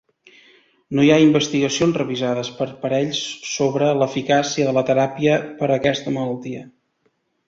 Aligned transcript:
No 0.99 1.03
hi 1.07 1.09
ha 1.15 1.17
investigacions 1.23 1.99
revisades 2.01 2.49
per 2.61 2.67
parells 2.85 3.19
sobre 3.49 3.89
l'eficàcia 3.99 4.67
de 4.71 4.73
la 4.79 4.83
teràpia 4.89 5.37
per 5.61 5.69
a 5.71 5.77
aquesta 5.77 6.15
malaltia. 6.17 6.63